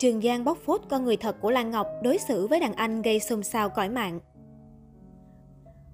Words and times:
Trường 0.00 0.20
Giang 0.22 0.44
bóc 0.44 0.58
phốt 0.66 0.80
con 0.88 1.04
người 1.04 1.16
thật 1.16 1.36
của 1.40 1.50
Lan 1.50 1.70
Ngọc 1.70 1.86
đối 2.02 2.18
xử 2.18 2.46
với 2.46 2.60
đàn 2.60 2.74
anh 2.74 3.02
gây 3.02 3.20
xôn 3.20 3.42
xao 3.42 3.68
cõi 3.68 3.88
mạng. 3.88 4.20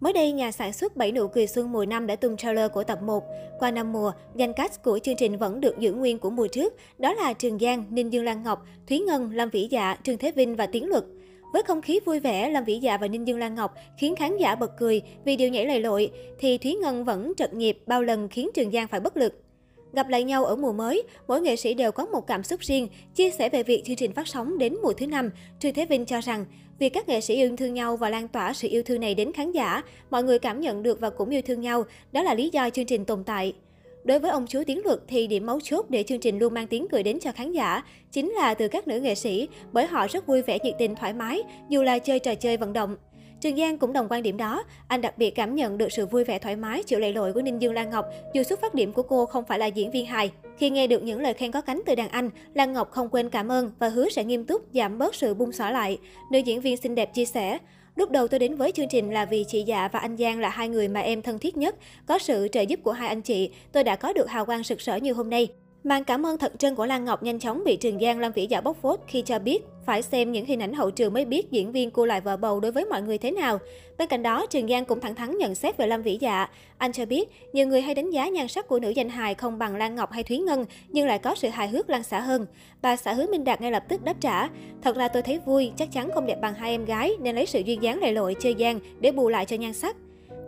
Mới 0.01 0.13
đây, 0.13 0.33
nhà 0.33 0.53
sản 0.53 0.73
xuất 0.73 0.97
Bảy 0.97 1.13
nụ 1.13 1.29
cười 1.29 1.47
xuân 1.47 1.73
mùa 1.73 1.87
năm 1.87 2.07
đã 2.07 2.17
tung 2.17 2.37
trailer 2.37 2.71
của 2.73 2.85
tập 2.85 3.03
1. 3.03 3.25
Qua 3.59 3.71
năm 3.71 3.93
mùa, 3.93 4.13
danh 4.37 4.53
cast 4.53 4.83
của 4.83 4.99
chương 4.99 5.17
trình 5.17 5.39
vẫn 5.39 5.61
được 5.61 5.79
giữ 5.79 5.93
nguyên 5.93 6.19
của 6.19 6.31
mùa 6.31 6.47
trước, 6.47 6.75
đó 6.99 7.15
là 7.15 7.33
Trường 7.33 7.59
Giang, 7.59 7.85
Ninh 7.91 8.13
Dương 8.13 8.25
Lan 8.25 8.43
Ngọc, 8.43 8.67
Thúy 8.89 8.99
Ngân, 8.99 9.31
Lâm 9.31 9.51
Vĩ 9.51 9.69
Dạ, 9.71 9.97
Trương 10.03 10.19
Thế 10.19 10.33
Vinh 10.33 10.57
và 10.57 10.67
Tiến 10.67 10.89
Luật. 10.89 11.05
Với 11.53 11.63
không 11.63 11.83
khí 11.83 12.01
vui 12.05 12.21
vẻ, 12.21 12.51
Lâm 12.51 12.65
Vĩ 12.65 12.79
Dạ 12.79 12.97
và 12.97 13.09
Ninh 13.09 13.27
Dương 13.27 13.39
Lan 13.39 13.55
Ngọc 13.55 13.75
khiến 13.99 14.17
khán 14.17 14.37
giả 14.37 14.55
bật 14.55 14.73
cười 14.79 15.03
vì 15.25 15.37
điều 15.37 15.49
nhảy 15.49 15.67
lầy 15.67 15.81
lội, 15.81 16.11
thì 16.39 16.59
Thúy 16.59 16.75
Ngân 16.75 17.05
vẫn 17.05 17.33
trật 17.37 17.55
nghiệp 17.55 17.79
bao 17.87 18.03
lần 18.03 18.29
khiến 18.29 18.51
Trường 18.55 18.71
Giang 18.71 18.89
phải 18.89 19.01
bất 19.01 19.17
lực. 19.17 19.46
Gặp 19.93 20.09
lại 20.09 20.25
nhau 20.25 20.45
ở 20.45 20.57
mùa 20.57 20.73
mới, 20.73 21.03
mỗi 21.29 21.41
nghệ 21.41 21.57
sĩ 21.57 21.75
đều 21.75 21.93
có 21.93 22.07
một 22.07 22.27
cảm 22.27 22.43
xúc 22.43 22.61
riêng. 22.61 22.89
Chia 23.15 23.31
sẻ 23.31 23.49
về 23.49 23.63
việc 23.63 23.83
chương 23.85 23.97
trình 23.97 24.13
phát 24.13 24.29
sóng 24.29 24.59
đến 24.59 24.77
mùa 24.83 24.93
thứ 24.93 25.07
năm, 25.07 25.31
Trừ 25.61 25.73
Thế 25.73 25.87
Vinh 25.87 26.07
cho 26.07 26.21
rằng, 26.21 26.45
việc 26.79 26.89
các 26.89 27.09
nghệ 27.09 27.21
sĩ 27.21 27.35
yêu 27.35 27.57
thương 27.57 27.75
nhau 27.75 27.97
và 27.97 28.11
lan 28.11 28.29
tỏa 28.29 28.53
sự 28.53 28.69
yêu 28.69 28.83
thương 28.83 29.01
này 29.01 29.15
đến 29.15 29.33
khán 29.33 29.53
giả, 29.53 29.83
mọi 30.11 30.23
người 30.23 30.39
cảm 30.39 30.61
nhận 30.61 30.83
được 30.83 31.01
và 31.01 31.11
cũng 31.11 31.31
yêu 31.31 31.43
thương 31.43 31.61
nhau, 31.61 31.85
đó 32.13 32.23
là 32.23 32.35
lý 32.35 32.51
do 32.53 32.71
chương 32.71 32.87
trình 32.87 33.05
tồn 33.05 33.25
tại. 33.25 33.53
Đối 34.05 34.19
với 34.19 34.31
ông 34.31 34.47
chú 34.47 34.63
Tiến 34.67 34.81
Luật 34.85 34.99
thì 35.09 35.27
điểm 35.27 35.47
mấu 35.47 35.61
chốt 35.61 35.87
để 35.89 36.03
chương 36.03 36.21
trình 36.21 36.39
luôn 36.39 36.55
mang 36.55 36.67
tiếng 36.67 36.87
cười 36.93 37.03
đến 37.03 37.21
cho 37.21 37.33
khán 37.33 37.53
giả 37.53 37.83
chính 38.13 38.31
là 38.31 38.55
từ 38.55 38.69
các 38.69 38.89
nữ 38.89 39.01
nghệ 39.01 39.15
sĩ, 39.15 39.49
bởi 39.73 39.87
họ 39.87 40.07
rất 40.09 40.27
vui 40.27 40.43
vẻ 40.43 40.59
nhiệt 40.63 40.75
tình 40.79 40.95
thoải 40.95 41.13
mái, 41.13 41.43
dù 41.69 41.83
là 41.83 41.99
chơi 41.99 42.19
trò 42.19 42.35
chơi 42.35 42.57
vận 42.57 42.73
động. 42.73 42.97
Trường 43.47 43.57
Giang 43.57 43.79
cũng 43.79 43.93
đồng 43.93 44.07
quan 44.11 44.23
điểm 44.23 44.37
đó. 44.37 44.65
Anh 44.89 45.01
đặc 45.01 45.19
biệt 45.19 45.31
cảm 45.31 45.55
nhận 45.55 45.79
được 45.79 45.93
sự 45.93 46.07
vui 46.07 46.25
vẻ 46.25 46.39
thoải 46.39 46.57
mái, 46.57 46.83
chịu 46.83 46.99
lệ 46.99 47.13
lội 47.13 47.33
của 47.33 47.43
Ninh 47.43 47.63
Dương 47.63 47.75
Lan 47.75 47.91
Ngọc, 47.91 48.07
dù 48.35 48.43
xuất 48.43 48.61
phát 48.61 48.75
điểm 48.75 48.93
của 48.93 49.03
cô 49.03 49.27
không 49.27 49.45
phải 49.45 49.59
là 49.59 49.67
diễn 49.67 49.91
viên 49.91 50.07
hài. 50.07 50.31
Khi 50.59 50.71
nghe 50.71 50.87
được 50.87 51.03
những 51.03 51.21
lời 51.21 51.35
khen 51.35 51.53
có 51.53 51.61
cánh 51.61 51.83
từ 51.87 51.95
đàn 51.95 52.09
anh, 52.09 52.31
Lan 52.55 52.73
Ngọc 52.73 52.91
không 52.91 53.09
quên 53.09 53.31
cảm 53.31 53.53
ơn 53.53 53.71
và 53.79 53.89
hứa 53.89 54.09
sẽ 54.09 54.25
nghiêm 54.25 54.45
túc 54.45 54.63
giảm 54.75 54.99
bớt 54.99 55.15
sự 55.15 55.35
bung 55.35 55.53
xõa 55.53 55.71
lại. 55.71 55.99
Nữ 56.33 56.39
diễn 56.39 56.61
viên 56.61 56.77
xinh 56.77 56.95
đẹp 56.95 57.15
chia 57.15 57.25
sẻ, 57.25 57.59
Lúc 57.97 58.11
đầu 58.11 58.29
tôi 58.29 58.41
đến 58.41 58.55
với 58.55 58.73
chương 58.73 58.89
trình 58.89 59.13
là 59.13 59.25
vì 59.25 59.45
chị 59.49 59.63
Dạ 59.63 59.89
và 59.93 59.99
anh 59.99 60.17
Giang 60.17 60.41
là 60.41 60.49
hai 60.49 60.69
người 60.69 60.89
mà 60.89 61.01
em 61.01 61.23
thân 61.23 61.39
thiết 61.39 61.57
nhất. 61.57 61.77
Có 62.07 62.19
sự 62.19 62.49
trợ 62.53 62.61
giúp 62.61 62.81
của 62.83 62.93
hai 62.93 63.09
anh 63.09 63.23
chị, 63.23 63.51
tôi 63.73 63.85
đã 63.85 63.97
có 63.97 64.13
được 64.13 64.29
hào 64.29 64.47
quang 64.47 64.65
sực 64.65 64.81
sỡ 64.81 64.97
như 64.97 65.13
hôm 65.13 65.31
nay. 65.31 65.49
Màn 65.87 66.05
cảm 66.05 66.27
ơn 66.27 66.39
thật 66.39 66.53
chân 66.59 66.75
của 66.75 66.87
Lan 66.87 67.05
Ngọc 67.05 67.23
nhanh 67.23 67.39
chóng 67.39 67.65
bị 67.65 67.77
Trường 67.77 68.01
Giang 68.01 68.19
Lâm 68.19 68.33
Vĩ 68.33 68.47
Dạ 68.47 68.61
bóc 68.61 68.77
phốt 68.83 69.01
khi 69.07 69.23
cho 69.23 69.39
biết 69.39 69.65
phải 69.85 70.03
xem 70.03 70.33
những 70.33 70.47
hình 70.47 70.63
ảnh 70.63 70.73
hậu 70.73 70.91
trường 70.91 71.13
mới 71.13 71.25
biết 71.25 71.51
diễn 71.51 71.73
viên 71.73 71.91
cô 71.91 72.07
lại 72.07 72.21
vợ 72.21 72.37
bầu 72.37 72.61
đối 72.61 72.73
với 72.73 72.85
mọi 72.85 73.03
người 73.03 73.19
thế 73.19 73.31
nào. 73.31 73.59
Bên 73.99 74.09
cạnh 74.09 74.23
đó, 74.23 74.47
Trường 74.47 74.69
Giang 74.69 74.85
cũng 74.85 75.01
thẳng 75.01 75.15
thắn 75.15 75.39
nhận 75.39 75.55
xét 75.55 75.77
về 75.77 75.87
Lâm 75.87 76.03
Vĩ 76.03 76.19
Dạ. 76.21 76.49
Anh 76.79 76.93
cho 76.93 77.07
biết, 77.07 77.29
nhiều 77.53 77.67
người 77.67 77.81
hay 77.81 77.95
đánh 77.95 78.11
giá 78.11 78.29
nhan 78.29 78.49
sắc 78.49 78.69
của 78.69 78.79
nữ 78.79 78.91
danh 78.91 79.09
hài 79.09 79.35
không 79.35 79.59
bằng 79.59 79.77
Lan 79.77 79.95
Ngọc 79.95 80.13
hay 80.13 80.23
Thúy 80.23 80.39
Ngân, 80.39 80.65
nhưng 80.89 81.07
lại 81.07 81.19
có 81.19 81.35
sự 81.35 81.49
hài 81.49 81.69
hước 81.69 81.91
lan 81.91 82.03
xả 82.03 82.21
hơn. 82.21 82.47
Bà 82.83 82.97
xã 82.97 83.13
hứa 83.13 83.27
Minh 83.27 83.45
Đạt 83.45 83.61
ngay 83.61 83.71
lập 83.71 83.85
tức 83.89 84.05
đáp 84.05 84.17
trả. 84.21 84.49
Thật 84.83 84.97
là 84.97 85.09
tôi 85.09 85.23
thấy 85.23 85.39
vui, 85.39 85.73
chắc 85.77 85.93
chắn 85.93 86.11
không 86.15 86.27
đẹp 86.27 86.41
bằng 86.41 86.55
hai 86.55 86.71
em 86.71 86.85
gái, 86.85 87.13
nên 87.21 87.35
lấy 87.35 87.47
sự 87.47 87.61
duyên 87.61 87.83
dáng 87.83 88.01
lầy 88.01 88.13
lội 88.13 88.37
chơi 88.41 88.55
Giang 88.59 88.81
để 89.01 89.13
bù 89.13 89.29
lại 89.29 89.47
cho 89.47 89.57
nhan 89.57 89.75
sắc. 89.75 89.97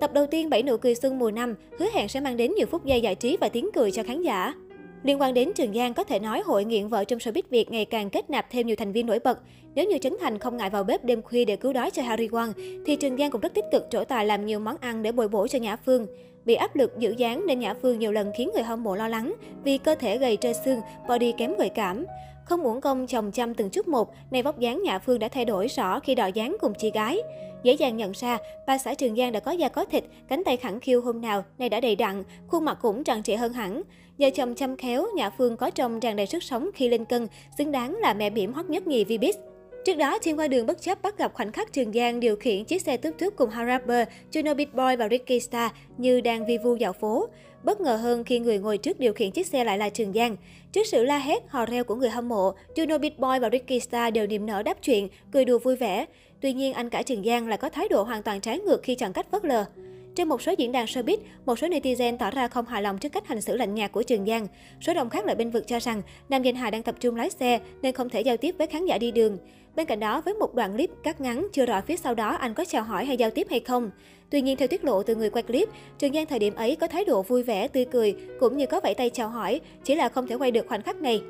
Tập 0.00 0.12
đầu 0.12 0.26
tiên 0.26 0.50
Bảy 0.50 0.62
nụ 0.62 0.76
cười 0.76 0.94
xuân 0.94 1.18
mùa 1.18 1.30
năm 1.30 1.54
hứa 1.78 1.86
hẹn 1.94 2.08
sẽ 2.08 2.20
mang 2.20 2.36
đến 2.36 2.54
nhiều 2.56 2.66
phút 2.66 2.84
giây 2.84 3.00
giải 3.00 3.14
trí 3.14 3.36
và 3.40 3.48
tiếng 3.48 3.70
cười 3.74 3.90
cho 3.90 4.02
khán 4.02 4.22
giả. 4.22 4.54
Liên 5.02 5.20
quan 5.20 5.34
đến 5.34 5.52
Trường 5.54 5.74
Giang, 5.74 5.94
có 5.94 6.04
thể 6.04 6.18
nói 6.18 6.42
hội 6.44 6.64
nghiện 6.64 6.88
vợ 6.88 7.04
trong 7.04 7.18
showbiz 7.18 7.42
Việt 7.50 7.70
ngày 7.70 7.84
càng 7.84 8.10
kết 8.10 8.30
nạp 8.30 8.46
thêm 8.50 8.66
nhiều 8.66 8.76
thành 8.76 8.92
viên 8.92 9.06
nổi 9.06 9.18
bật. 9.18 9.38
Nếu 9.74 9.86
như 9.86 9.98
Trấn 9.98 10.16
Thành 10.20 10.38
không 10.38 10.56
ngại 10.56 10.70
vào 10.70 10.84
bếp 10.84 11.04
đêm 11.04 11.22
khuya 11.22 11.44
để 11.44 11.56
cứu 11.56 11.72
đói 11.72 11.90
cho 11.90 12.02
Harry 12.02 12.28
Won, 12.28 12.52
thì 12.86 12.96
Trường 12.96 13.16
Giang 13.16 13.30
cũng 13.30 13.40
rất 13.40 13.54
tích 13.54 13.64
cực 13.72 13.86
trổ 13.90 14.04
tài 14.04 14.26
làm 14.26 14.46
nhiều 14.46 14.60
món 14.60 14.76
ăn 14.80 15.02
để 15.02 15.12
bồi 15.12 15.28
bổ 15.28 15.46
cho 15.46 15.58
Nhã 15.58 15.76
Phương. 15.76 16.06
Bị 16.44 16.54
áp 16.54 16.76
lực 16.76 16.98
giữ 16.98 17.14
dáng 17.18 17.46
nên 17.46 17.60
Nhã 17.60 17.74
Phương 17.82 17.98
nhiều 17.98 18.12
lần 18.12 18.32
khiến 18.36 18.50
người 18.54 18.62
hâm 18.62 18.84
mộ 18.84 18.94
lo 18.94 19.08
lắng 19.08 19.34
vì 19.64 19.78
cơ 19.78 19.94
thể 19.94 20.18
gầy 20.18 20.36
trơ 20.36 20.52
xương, 20.64 20.80
body 21.08 21.32
kém 21.32 21.56
gợi 21.58 21.68
cảm. 21.68 22.04
Không 22.48 22.62
uổng 22.62 22.80
công 22.80 23.06
chồng 23.06 23.30
chăm 23.32 23.54
từng 23.54 23.70
chút 23.70 23.88
một, 23.88 24.14
nay 24.30 24.42
vóc 24.42 24.58
dáng 24.58 24.82
Nhã 24.82 24.98
Phương 24.98 25.18
đã 25.18 25.28
thay 25.28 25.44
đổi 25.44 25.66
rõ 25.66 26.00
khi 26.00 26.14
đọ 26.14 26.26
dáng 26.26 26.56
cùng 26.60 26.72
chị 26.78 26.90
gái. 26.90 27.18
Dễ 27.62 27.72
dàng 27.72 27.96
nhận 27.96 28.12
ra, 28.12 28.38
bà 28.66 28.78
xã 28.78 28.94
Trường 28.94 29.16
Giang 29.16 29.32
đã 29.32 29.40
có 29.40 29.50
da 29.50 29.68
có 29.68 29.84
thịt, 29.84 30.04
cánh 30.28 30.44
tay 30.44 30.56
khẳng 30.56 30.80
khiu 30.80 31.02
hôm 31.02 31.20
nào, 31.20 31.44
nay 31.58 31.68
đã 31.68 31.80
đầy 31.80 31.96
đặn, 31.96 32.24
khuôn 32.48 32.64
mặt 32.64 32.78
cũng 32.82 33.04
tràn 33.04 33.22
trịa 33.22 33.36
hơn 33.36 33.52
hẳn. 33.52 33.82
Nhờ 34.18 34.30
chồng 34.34 34.54
chăm 34.54 34.76
khéo, 34.76 35.06
Nhã 35.14 35.30
Phương 35.30 35.56
có 35.56 35.70
trông 35.70 36.00
tràn 36.00 36.16
đầy 36.16 36.26
sức 36.26 36.42
sống 36.42 36.70
khi 36.74 36.88
lên 36.88 37.04
cân, 37.04 37.26
xứng 37.58 37.72
đáng 37.72 37.96
là 37.96 38.14
mẹ 38.14 38.30
bỉm 38.30 38.52
hot 38.52 38.66
nhất 38.66 38.86
nhì 38.86 39.04
Vbiz. 39.04 39.32
Trước 39.84 39.94
đó, 39.94 40.18
Thiên 40.22 40.38
qua 40.38 40.48
đường 40.48 40.66
bất 40.66 40.82
chấp 40.82 41.02
bắt 41.02 41.18
gặp 41.18 41.34
khoảnh 41.34 41.52
khắc 41.52 41.72
Trường 41.72 41.92
Giang 41.92 42.20
điều 42.20 42.36
khiển 42.36 42.64
chiếc 42.64 42.82
xe 42.82 42.96
túp 42.96 43.18
túp 43.18 43.36
cùng 43.36 43.50
Harapper, 43.50 44.08
Juno 44.32 44.54
Beat 44.54 44.74
Boy 44.74 44.96
và 44.96 45.08
Ricky 45.10 45.40
Star 45.40 45.70
như 45.98 46.20
đang 46.20 46.46
vi 46.46 46.58
vu 46.58 46.76
dạo 46.76 46.92
phố. 46.92 47.28
Bất 47.62 47.80
ngờ 47.80 47.96
hơn 47.96 48.24
khi 48.24 48.38
người 48.38 48.58
ngồi 48.58 48.78
trước 48.78 49.00
điều 49.00 49.12
khiển 49.12 49.30
chiếc 49.30 49.46
xe 49.46 49.64
lại 49.64 49.78
là 49.78 49.88
Trường 49.88 50.12
Giang. 50.12 50.36
Trước 50.72 50.86
sự 50.86 51.04
la 51.04 51.18
hét, 51.18 51.42
hò 51.48 51.66
reo 51.66 51.84
của 51.84 51.94
người 51.94 52.10
hâm 52.10 52.28
mộ, 52.28 52.52
Juno 52.74 52.98
Beat 52.98 53.18
Boy 53.18 53.38
và 53.40 53.48
Ricky 53.52 53.80
Star 53.80 54.14
đều 54.14 54.26
niềm 54.26 54.46
nở 54.46 54.62
đáp 54.62 54.78
chuyện, 54.82 55.08
cười 55.32 55.44
đùa 55.44 55.58
vui 55.58 55.76
vẻ. 55.76 56.06
Tuy 56.40 56.52
nhiên, 56.52 56.72
anh 56.72 56.90
cả 56.90 57.02
Trường 57.02 57.24
Giang 57.24 57.48
lại 57.48 57.58
có 57.58 57.68
thái 57.68 57.88
độ 57.88 58.02
hoàn 58.02 58.22
toàn 58.22 58.40
trái 58.40 58.58
ngược 58.58 58.82
khi 58.82 58.94
chọn 58.94 59.12
cách 59.12 59.26
phớt 59.30 59.44
lờ. 59.44 59.64
Trên 60.18 60.28
một 60.28 60.42
số 60.42 60.52
diễn 60.58 60.72
đàn 60.72 60.86
showbiz, 60.86 61.16
một 61.46 61.58
số 61.58 61.66
netizen 61.66 62.16
tỏ 62.16 62.30
ra 62.30 62.48
không 62.48 62.66
hài 62.66 62.82
lòng 62.82 62.98
trước 62.98 63.08
cách 63.08 63.26
hành 63.26 63.40
xử 63.40 63.56
lạnh 63.56 63.74
nhạt 63.74 63.92
của 63.92 64.02
Trường 64.02 64.26
Giang. 64.26 64.46
Số 64.80 64.94
đông 64.94 65.10
khác 65.10 65.24
lại 65.24 65.36
bên 65.36 65.50
vực 65.50 65.66
cho 65.66 65.78
rằng 65.78 66.02
nam 66.28 66.42
danh 66.42 66.54
hài 66.54 66.70
đang 66.70 66.82
tập 66.82 66.94
trung 67.00 67.16
lái 67.16 67.30
xe 67.30 67.60
nên 67.82 67.94
không 67.94 68.08
thể 68.08 68.20
giao 68.20 68.36
tiếp 68.36 68.54
với 68.58 68.66
khán 68.66 68.86
giả 68.86 68.98
đi 68.98 69.10
đường. 69.10 69.38
Bên 69.76 69.86
cạnh 69.86 70.00
đó, 70.00 70.20
với 70.20 70.34
một 70.34 70.54
đoạn 70.54 70.72
clip 70.72 70.90
cắt 71.02 71.20
ngắn 71.20 71.48
chưa 71.52 71.66
rõ 71.66 71.80
phía 71.80 71.96
sau 71.96 72.14
đó 72.14 72.28
anh 72.28 72.54
có 72.54 72.64
chào 72.64 72.82
hỏi 72.82 73.04
hay 73.04 73.16
giao 73.16 73.30
tiếp 73.30 73.46
hay 73.50 73.60
không. 73.60 73.90
Tuy 74.30 74.40
nhiên, 74.40 74.56
theo 74.56 74.68
tiết 74.68 74.84
lộ 74.84 75.02
từ 75.02 75.14
người 75.14 75.30
quay 75.30 75.42
clip, 75.42 75.68
Trường 75.98 76.14
Giang 76.14 76.26
thời 76.26 76.38
điểm 76.38 76.54
ấy 76.54 76.76
có 76.76 76.86
thái 76.86 77.04
độ 77.04 77.22
vui 77.22 77.42
vẻ, 77.42 77.68
tươi 77.68 77.84
cười, 77.84 78.14
cũng 78.40 78.56
như 78.56 78.66
có 78.66 78.80
vẫy 78.80 78.94
tay 78.94 79.10
chào 79.10 79.28
hỏi, 79.28 79.60
chỉ 79.84 79.94
là 79.94 80.08
không 80.08 80.26
thể 80.26 80.34
quay 80.34 80.50
được 80.50 80.68
khoảnh 80.68 80.82
khắc 80.82 80.96
này. 80.96 81.22